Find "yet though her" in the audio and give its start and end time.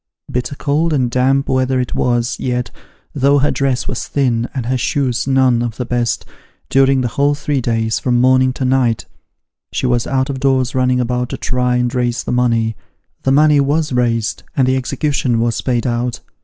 2.39-3.51